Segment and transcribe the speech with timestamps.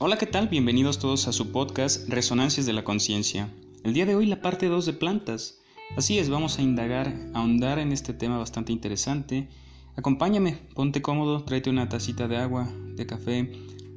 [0.00, 0.46] Hola, ¿qué tal?
[0.46, 3.52] Bienvenidos todos a su podcast Resonancias de la Conciencia.
[3.82, 5.58] El día de hoy la parte 2 de plantas.
[5.96, 9.48] Así es, vamos a indagar, a ahondar en este tema bastante interesante.
[9.96, 13.50] Acompáñame, ponte cómodo, tráete una tacita de agua, de café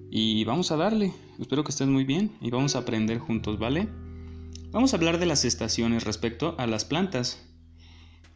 [0.09, 1.13] y vamos a darle.
[1.39, 3.87] Espero que estés muy bien y vamos a aprender juntos, ¿vale?
[4.71, 7.47] Vamos a hablar de las estaciones respecto a las plantas.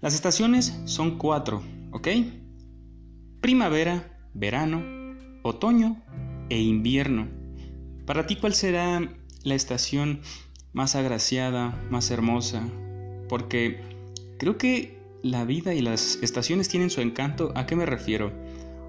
[0.02, 1.64] Las estaciones son cuatro,
[1.94, 2.10] ¿ok?
[3.42, 4.84] Primavera, verano,
[5.42, 6.04] otoño
[6.50, 7.45] e invierno.
[8.06, 9.02] Para ti, ¿cuál será
[9.44, 10.20] la estación
[10.74, 12.62] más agraciada, más hermosa?
[13.28, 13.82] Porque
[14.38, 17.52] creo que la vida y las estaciones tienen su encanto.
[17.56, 18.32] ¿A qué me refiero?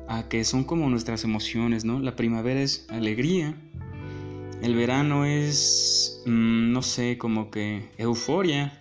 [0.07, 1.99] A que son como nuestras emociones, ¿no?
[1.99, 3.55] La primavera es alegría,
[4.63, 8.81] el verano es, mm, no sé, como que euforia,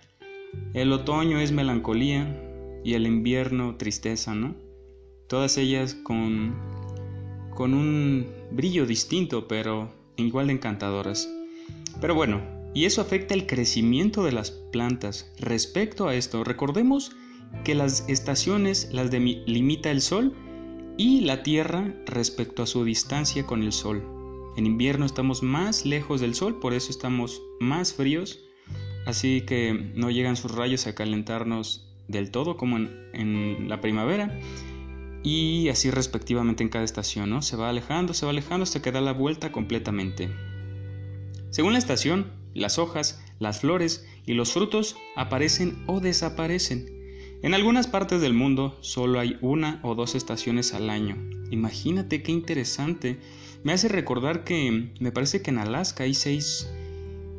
[0.74, 2.42] el otoño es melancolía
[2.84, 4.54] y el invierno tristeza, ¿no?
[5.28, 6.54] Todas ellas con,
[7.54, 9.90] con un brillo distinto, pero
[10.24, 11.28] igual de encantadoras.
[12.00, 12.42] Pero bueno,
[12.74, 15.32] y eso afecta el crecimiento de las plantas.
[15.38, 17.12] Respecto a esto, recordemos
[17.64, 20.34] que las estaciones las limita el sol
[20.98, 24.02] y la tierra respecto a su distancia con el sol.
[24.56, 28.40] En invierno estamos más lejos del sol, por eso estamos más fríos,
[29.06, 34.38] así que no llegan sus rayos a calentarnos del todo como en, la primavera
[35.26, 37.42] y así respectivamente en cada estación, ¿no?
[37.42, 40.30] Se va alejando, se va alejando hasta que da la vuelta completamente.
[41.50, 46.86] Según la estación, las hojas, las flores y los frutos aparecen o desaparecen.
[47.42, 51.16] En algunas partes del mundo solo hay una o dos estaciones al año.
[51.50, 53.18] Imagínate qué interesante.
[53.64, 56.70] Me hace recordar que me parece que en Alaska hay seis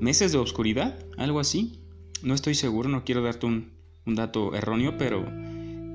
[0.01, 1.79] meses de oscuridad, algo así.
[2.21, 3.71] No estoy seguro, no quiero darte un,
[4.05, 5.25] un dato erróneo, pero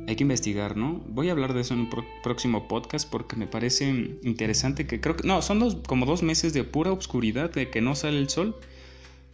[0.07, 1.01] hay que investigar, ¿no?
[1.09, 1.91] Voy a hablar de eso en un
[2.23, 5.27] próximo podcast porque me parece interesante que creo que...
[5.27, 8.57] No, son dos, como dos meses de pura oscuridad, de que no sale el sol,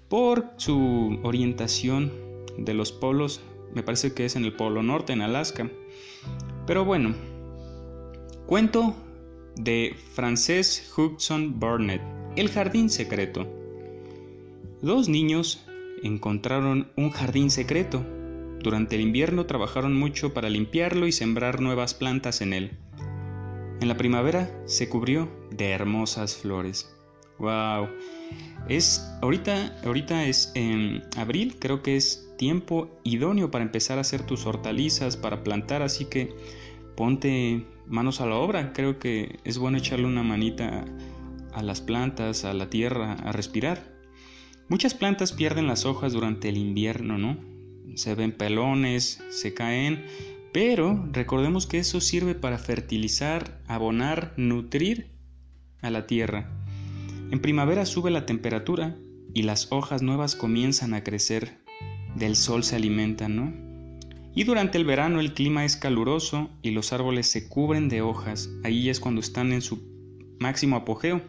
[0.08, 2.12] por su orientación
[2.58, 3.40] de los polos,
[3.74, 5.70] me parece que es en el Polo Norte, en Alaska.
[6.66, 7.14] Pero bueno,
[8.46, 8.94] cuento
[9.56, 12.02] de Frances Hudson Burnett,
[12.36, 13.46] El Jardín Secreto.
[14.82, 15.64] Dos niños
[16.02, 18.04] encontraron un jardín secreto
[18.62, 22.78] durante el invierno trabajaron mucho para limpiarlo y sembrar nuevas plantas en él.
[23.80, 26.94] En la primavera se cubrió de hermosas flores.
[27.38, 27.88] Wow.
[28.68, 34.22] Es ahorita ahorita es en abril, creo que es tiempo idóneo para empezar a hacer
[34.22, 36.34] tus hortalizas, para plantar, así que
[36.96, 38.72] ponte manos a la obra.
[38.72, 40.84] Creo que es bueno echarle una manita
[41.52, 43.96] a las plantas, a la tierra, a respirar.
[44.68, 47.57] Muchas plantas pierden las hojas durante el invierno, ¿no?
[47.96, 50.04] Se ven pelones, se caen,
[50.52, 55.10] pero recordemos que eso sirve para fertilizar, abonar, nutrir
[55.82, 56.50] a la tierra.
[57.30, 58.96] En primavera sube la temperatura
[59.34, 61.58] y las hojas nuevas comienzan a crecer.
[62.16, 63.68] Del sol se alimentan, ¿no?
[64.34, 68.48] Y durante el verano el clima es caluroso y los árboles se cubren de hojas.
[68.64, 69.82] Ahí es cuando están en su
[70.38, 71.20] máximo apogeo.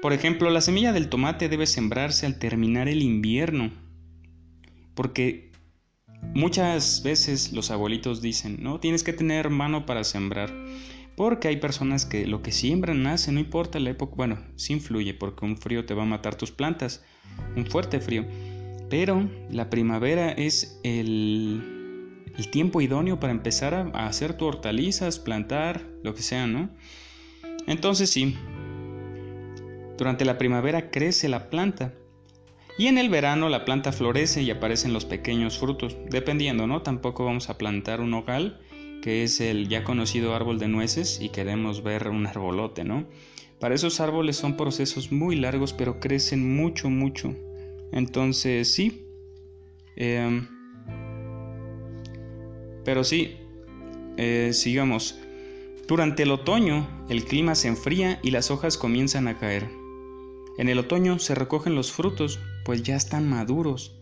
[0.00, 3.70] Por ejemplo, la semilla del tomate debe sembrarse al terminar el invierno
[4.94, 5.50] porque
[6.34, 10.52] muchas veces los abuelitos dicen, no, tienes que tener mano para sembrar.
[11.16, 15.12] Porque hay personas que lo que siembran nace, no importa la época, bueno, sí influye
[15.12, 17.04] porque un frío te va a matar tus plantas,
[17.56, 18.24] un fuerte frío.
[18.88, 25.18] Pero la primavera es el, el tiempo idóneo para empezar a, a hacer tus hortalizas,
[25.18, 26.70] plantar, lo que sea, ¿no?
[27.66, 28.34] Entonces sí,
[29.98, 31.92] durante la primavera crece la planta
[32.80, 36.80] y en el verano la planta florece y aparecen los pequeños frutos, dependiendo, ¿no?
[36.80, 38.58] Tampoco vamos a plantar un hogal,
[39.02, 43.04] que es el ya conocido árbol de nueces, y queremos ver un arbolote, ¿no?
[43.58, 47.36] Para esos árboles son procesos muy largos, pero crecen mucho, mucho.
[47.92, 49.04] Entonces, sí.
[49.96, 50.48] Em,
[52.82, 53.36] pero sí,
[54.16, 55.20] eh, sigamos.
[55.86, 59.79] Durante el otoño, el clima se enfría y las hojas comienzan a caer.
[60.60, 63.94] En el otoño se recogen los frutos, pues ya están maduros.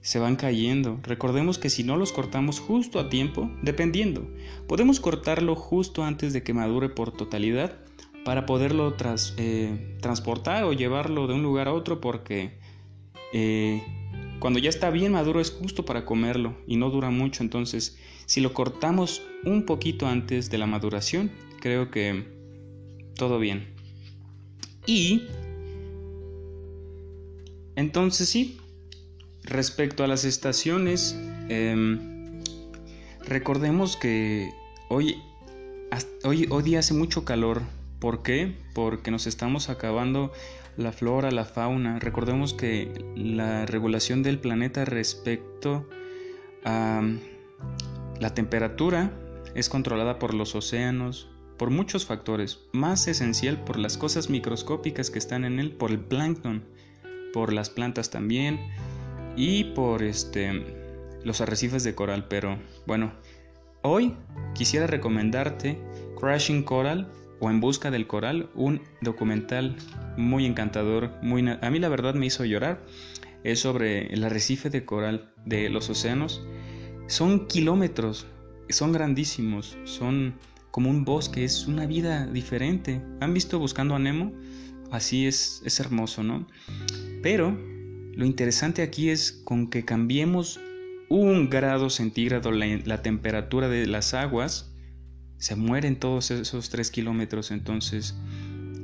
[0.00, 0.98] Se van cayendo.
[1.04, 4.28] Recordemos que si no los cortamos justo a tiempo, dependiendo,
[4.66, 7.78] podemos cortarlo justo antes de que madure por totalidad
[8.24, 8.96] para poderlo
[9.36, 12.58] eh, transportar o llevarlo de un lugar a otro porque
[13.32, 13.80] eh,
[14.40, 17.44] cuando ya está bien maduro es justo para comerlo y no dura mucho.
[17.44, 17.96] Entonces,
[18.26, 21.30] si lo cortamos un poquito antes de la maduración,
[21.60, 22.24] creo que
[23.14, 23.72] todo bien.
[24.86, 25.22] Y
[27.76, 28.60] entonces sí,
[29.42, 31.18] respecto a las estaciones,
[31.48, 32.42] em,
[33.26, 34.50] recordemos que
[34.88, 35.22] hoy,
[36.24, 37.62] hoy, hoy día hace mucho calor
[38.04, 38.54] ¿Por qué?
[38.74, 40.30] Porque nos estamos acabando
[40.76, 41.98] la flora, la fauna.
[42.00, 45.88] Recordemos que la regulación del planeta respecto
[46.66, 47.00] a
[48.20, 49.10] la temperatura
[49.54, 55.18] es controlada por los océanos, por muchos factores, más esencial por las cosas microscópicas que
[55.18, 56.62] están en él, por el plancton,
[57.34, 58.60] por las plantas también
[59.36, 60.62] y por este
[61.24, 63.12] los arrecifes de coral, pero bueno,
[63.82, 64.14] hoy
[64.54, 65.76] quisiera recomendarte
[66.20, 67.10] Crashing Coral
[67.40, 69.76] o En busca del coral, un documental
[70.16, 72.80] muy encantador, muy a mí la verdad me hizo llorar.
[73.42, 76.46] Es sobre el arrecife de coral de los océanos.
[77.08, 78.26] Son kilómetros,
[78.70, 80.36] son grandísimos, son
[80.70, 83.02] como un bosque, es una vida diferente.
[83.20, 84.32] ¿Han visto Buscando a Nemo?
[84.90, 86.46] Así es, es hermoso, ¿no?
[87.24, 87.58] Pero
[88.16, 90.60] lo interesante aquí es con que cambiemos
[91.08, 94.76] un grado centígrado la, temperatura de las aguas,
[95.38, 97.50] se mueren todos esos tres kilómetros.
[97.50, 98.14] Entonces,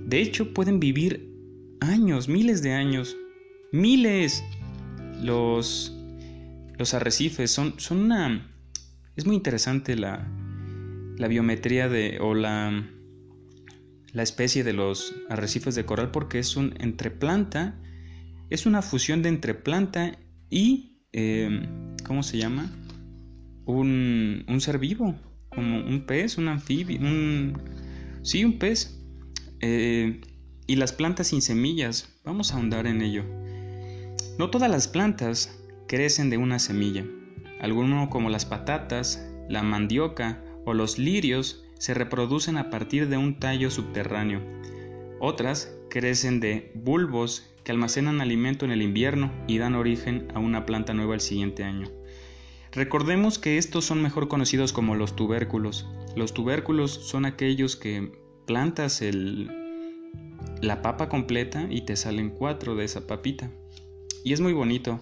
[0.06, 1.30] de hecho, pueden vivir
[1.82, 3.14] años, miles de años,
[3.72, 4.42] miles.
[5.22, 5.94] Los,
[6.78, 8.50] los arrecifes son, son una...
[9.16, 10.26] Es muy interesante la,
[11.18, 12.88] la biometría de, o la,
[14.14, 17.78] la especie de los arrecifes de coral porque es un entreplanta,
[18.50, 20.18] es una fusión de entreplanta
[20.50, 22.70] y, em, ¿cómo se llama?
[23.64, 25.14] Un, un, ser vivo,
[25.48, 27.56] como un pez, un anfibio, un...
[28.22, 29.00] Sí, un pez.
[29.60, 30.20] Eh,
[30.66, 33.24] y las plantas sin semillas, vamos a ahondar en ello.
[34.38, 37.04] No todas las plantas crecen de una semilla.
[37.60, 43.38] Algunos como las patatas, la mandioca o los lirios se reproducen a partir de un
[43.38, 44.40] tallo subterráneo.
[45.20, 50.64] Otras crecen de bulbos que almacenan alimento en el invierno y dan origen a una
[50.64, 51.88] planta nueva el siguiente año.
[52.72, 55.86] Recordemos que estos son mejor conocidos como los tubérculos.
[56.16, 58.12] Los tubérculos son aquellos que
[58.46, 59.50] plantas el,
[60.62, 63.50] la papa completa y te salen cuatro de esa papita.
[64.24, 65.00] Y es muy bonito,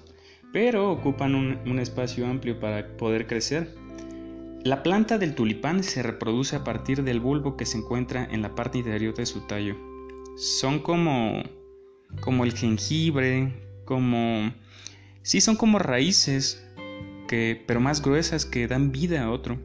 [0.52, 3.74] pero ocupan un, un espacio amplio para poder crecer.
[4.64, 8.54] La planta del tulipán se reproduce a partir del bulbo que se encuentra en la
[8.54, 9.76] parte interior de su tallo.
[10.38, 11.42] Son como
[12.20, 13.52] como el jengibre,
[13.84, 14.52] como
[15.22, 16.64] sí son como raíces
[17.26, 19.58] que pero más gruesas que dan vida a otro.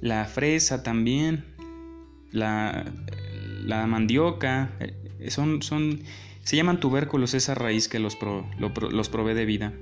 [0.00, 1.44] La fresa también,
[2.32, 2.90] la,
[3.64, 6.00] la mandioca, eh, son, son,
[6.42, 8.16] se llaman tubérculos esa raíz que los,
[8.58, 9.74] los provee de vida.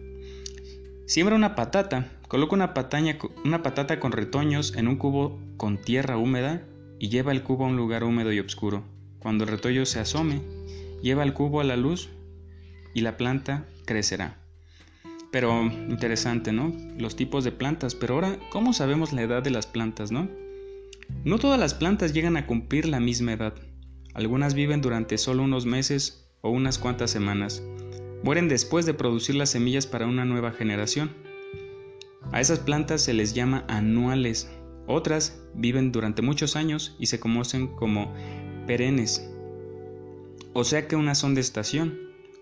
[1.07, 6.17] Siembra una patata, coloca una, pataña, una patata con retoños en un cubo con tierra
[6.17, 6.67] húmeda
[6.99, 8.96] y lleva el cubo a un lugar húmedo y oscuro.
[9.27, 10.41] Cuando el retoño se asome,
[11.03, 12.11] lleva el cubo a la luz
[12.95, 14.39] y la planta crecerá.
[15.33, 16.73] Pero interesante, ¿no?
[16.97, 17.97] Los tipos de plantas.
[17.97, 20.29] Pero ahora, ¿cómo sabemos la edad de las plantas, no?
[21.25, 23.55] No todas las plantas llegan a cumplir la misma edad.
[24.15, 27.65] Algunas viven durante solo unos meses o unas cuantas semanas.
[28.23, 31.11] Mueren después de producir las semillas para una nueva generación.
[32.31, 34.49] A esas plantas se les llama anuales.
[34.87, 38.15] Otras viven durante muchos años y se conocen como
[38.67, 39.29] perennes.
[40.53, 41.99] O sea que unas son de estación,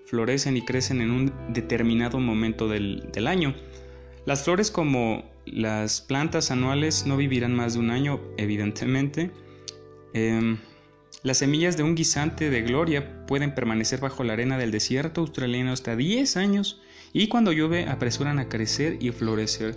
[0.07, 3.55] florecen y crecen en un determinado momento del, año.
[4.27, 9.31] Las flores como las plantas anuales no vivirán más de un año, evidentemente.
[10.13, 10.59] Em,
[11.23, 15.73] las semillas de un guisante de gloria pueden permanecer bajo la arena del desierto australiano
[15.73, 16.81] hasta 10 años
[17.13, 19.77] y cuando llueve apresuran a crecer y florecer.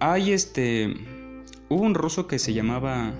[0.00, 0.94] Hay este...
[1.68, 3.12] Hubo un ruso que se llamaba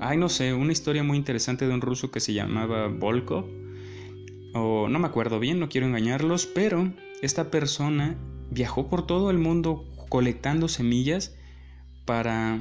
[0.00, 3.46] ay no sé, una historia muy interesante de un ruso que se llamaba Volkov,
[4.54, 8.16] o no me acuerdo bien, no quiero engañarlos, pero esta persona
[8.50, 11.34] viajó por todo el mundo colectando semillas
[12.04, 12.60] para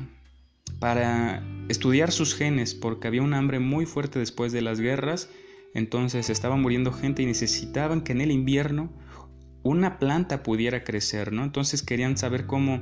[0.80, 5.30] para estudiar sus genes porque había un hambre muy fuerte después de las guerras,
[5.74, 8.92] entonces estaba muriendo gente y necesitaban que en el invierno
[9.64, 11.44] una planta pudiera crecer, ¿no?
[11.44, 12.82] Entonces querían saber cómo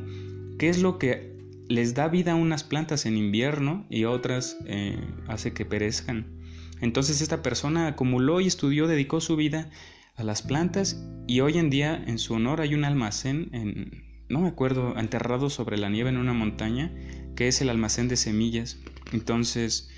[0.58, 1.31] qué es lo que
[1.68, 6.42] les da vida a unas plantas en invierno y otras eh, hace que perezcan.
[6.82, 9.70] Entonces esta persona acumuló y estudió, dedicó su vida
[10.16, 14.42] a las plantas y hoy en día en su honor hay un almacén, en, no
[14.42, 16.92] me acuerdo, enterrado sobre la nieve en una montaña,
[17.36, 18.80] que es el almacén de semillas.
[19.14, 19.90] Entonces,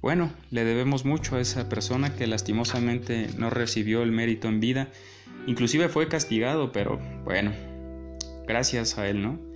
[0.00, 4.88] bueno, le debemos mucho a esa persona que lastimosamente no recibió el mérito en vida,
[5.46, 7.52] inclusive fue castigado, pero bueno,
[8.46, 9.49] gracias a él, ¿no?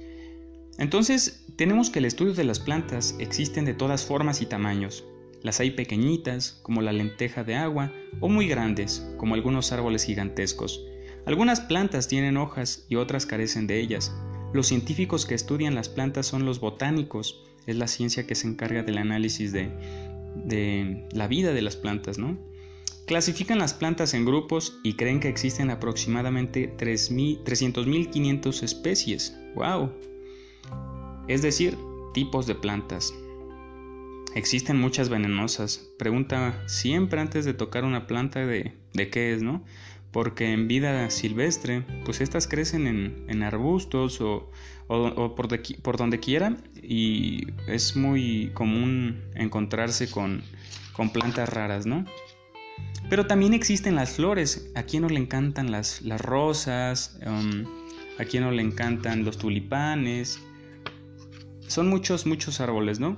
[0.79, 5.05] Entonces, tenemos que el estudio de las plantas existen de todas formas y tamaños.
[5.43, 10.85] Las hay pequeñitas, como la lenteja de agua, o muy grandes, como algunos árboles gigantescos.
[11.27, 14.13] Algunas plantas tienen hojas y otras carecen de ellas.
[14.53, 17.41] Los científicos que estudian las plantas son los botánicos.
[17.67, 22.37] es la ciencia que se encarga del análisis de, la vida de las plantas, ¿no?
[23.07, 29.37] Clasifican las plantas en grupos y creen que existen aproximadamente 300.500 especies.
[29.55, 29.93] ¡Wow!
[31.29, 31.79] Es decir,
[32.13, 33.15] tipos de plantas.
[34.35, 35.89] Existen muchas venenosas.
[35.99, 39.65] Pregunta siempre antes de tocar una planta de, de qué es, ¿no?
[40.11, 42.87] Porque en vida silvestre, pues estas crecen
[43.29, 44.51] en, arbustos o,
[44.87, 50.43] por, por, donde quiera y es muy común encontrarse con,
[50.93, 52.05] con plantas raras, ¿no?
[53.11, 54.71] Pero también existen las flores.
[54.75, 57.65] A quien no le encantan las, las rosas, um,
[58.19, 60.41] a quien no le encantan los tulipanes.
[61.67, 63.17] Son muchos, muchos árboles, ¿no?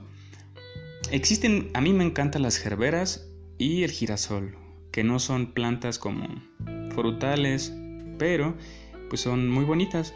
[1.10, 4.56] Existen, a mí me encantan las gerberas y el girasol,
[4.90, 6.26] que no son plantas como
[6.94, 7.72] frutales,
[8.18, 8.56] pero
[9.08, 10.14] pues son muy bonitas.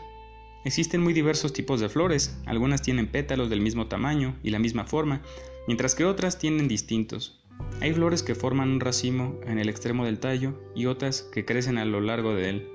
[0.64, 4.84] Existen muy diversos tipos de flores, algunas tienen pétalos del mismo tamaño y la misma
[4.84, 5.22] forma,
[5.66, 7.40] mientras que otras tienen distintos.
[7.80, 11.78] Hay flores que forman un racimo en el extremo del tallo y otras que crecen
[11.78, 12.68] a lo largo de él.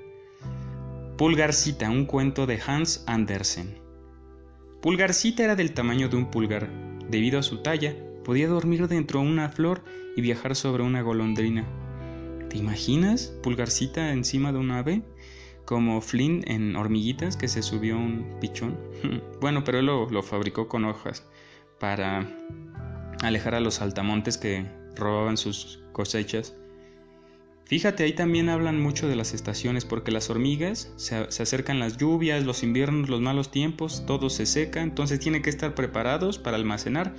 [1.18, 3.85] Pulgarcita, un cuento de Hans Andersen.
[4.86, 6.70] Pulgarcita era del tamaño de un pulgar.
[7.10, 9.84] Debido a su talla, podía dormir dentro de una flor
[10.16, 11.66] y viajar sobre una golondrina.
[12.52, 15.02] ¿Te imaginas Pulgarcita encima de un ave?
[15.66, 18.78] Como Flynn en Hormiguitas que se subió un pichón.
[19.42, 21.26] bueno, pero él lo, lo fabricó con hojas
[21.80, 22.30] para
[23.24, 26.56] alejar a los altamontes que robaban sus cosechas.
[27.66, 32.46] Fíjate, ahí también hablan mucho de las estaciones, porque las hormigas se, acercan las lluvias,
[32.46, 37.16] los inviernos, los malos tiempos, todo se seca, entonces tienen que estar preparados para almacenar.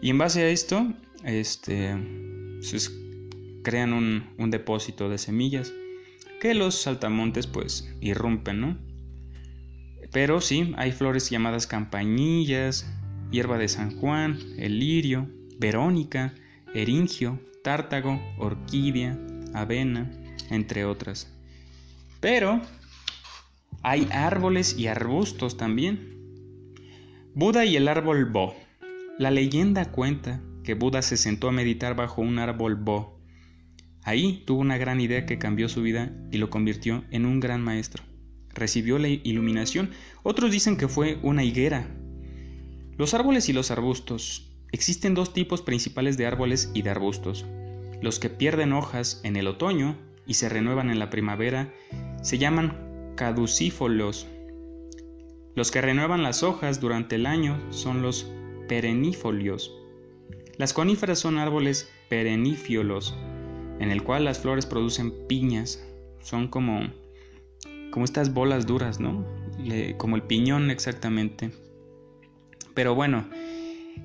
[0.00, 0.86] Y en base a esto,
[1.24, 1.96] este,
[2.60, 2.92] pues,
[3.64, 5.72] crean un, depósito de semillas
[6.40, 8.78] que los saltamontes pues irrumpen, ¿no?
[10.12, 12.86] Pero sí, hay flores llamadas campanillas,
[13.30, 16.34] hierba de San Juan, el lirio, verónica,
[16.74, 19.18] eringio, tártago, orquídea,
[19.54, 20.10] avena,
[20.50, 21.32] entre otras.
[22.20, 22.60] Pero
[23.82, 26.74] hay árboles y arbustos también.
[27.34, 28.54] Buda y el árbol Bo.
[29.18, 33.20] La leyenda cuenta que Buda se sentó a meditar bajo un árbol Bo.
[34.04, 37.62] Ahí tuvo una gran idea que cambió su vida y lo convirtió en un gran
[37.62, 38.04] maestro.
[38.50, 39.90] Recibió la iluminación.
[40.22, 41.86] Otros dicen que fue una higuera
[42.98, 44.52] los árboles y los arbustos.
[44.70, 47.46] Existen dos tipos principales de árboles y de arbustos.
[48.02, 51.72] Los que pierden hojas en el otoño y se renuevan en la primavera
[52.20, 54.26] se llaman caducífolos.
[55.54, 58.28] Los que renuevan las hojas durante el año son los
[58.68, 59.72] perennifolios.
[60.56, 63.16] Las coníferas son árboles perennifiolos,
[63.78, 65.86] en el cual las flores producen piñas.
[66.22, 66.92] Son como,
[67.92, 69.24] como estas bolas duras, ¿no?
[69.96, 71.52] como el piñón exactamente.
[72.74, 73.28] Pero bueno,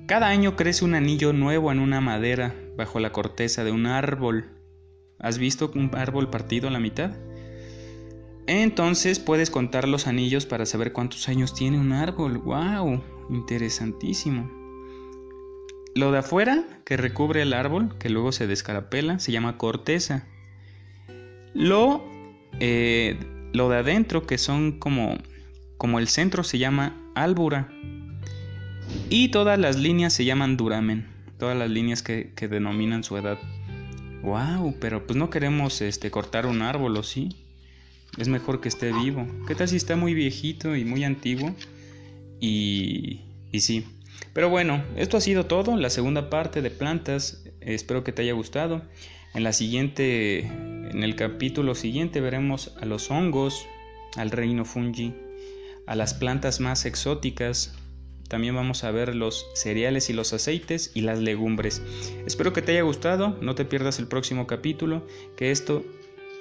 [0.06, 4.46] cada año crece un anillo nuevo en una madera bajo la corteza de un árbol.
[5.18, 7.10] ¿Has visto un árbol partido a la mitad?
[8.46, 12.38] Entonces puedes contar los anillos para saber cuántos años tiene un árbol.
[12.38, 13.02] ¡Wow!
[13.28, 14.48] Interesantísimo.
[15.94, 20.28] Lo de afuera, que recubre el árbol, que luego se descarapela, se llama corteza.
[21.54, 22.04] Lo,
[22.60, 23.18] eh,
[23.52, 25.18] lo de adentro, que son como,
[25.76, 27.68] como el centro, se llama álbura.
[29.10, 33.38] Y todas las líneas se llaman duramen, todas las líneas que, denominan su edad.
[34.22, 37.44] Wow, pero pues no queremos este, cortar un árbol, ¿o sí?
[38.16, 39.26] Es mejor que esté vivo.
[39.46, 41.54] ¿Qué tal si está muy viejito y muy antiguo?
[42.40, 43.20] Y,
[43.52, 43.86] y sí.
[44.32, 47.44] Pero bueno, esto ha sido todo, la segunda parte de plantas.
[47.60, 48.82] Espero que te haya gustado.
[49.34, 53.66] En la siguiente, en el capítulo siguiente veremos a los hongos,
[54.16, 55.14] al reino fungi,
[55.86, 57.77] a las plantas más exóticas,
[58.28, 61.82] también vamos a ver los cereales y los aceites y las legumbres.
[62.26, 65.06] Espero que te haya gustado, no te pierdas el próximo capítulo,
[65.36, 65.84] que esto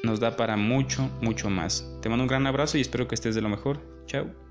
[0.04, 1.90] nos da para mucho, mucho más.
[2.02, 3.80] Te mando un gran abrazo y espero que estés de lo mejor.
[4.06, 4.47] Chao.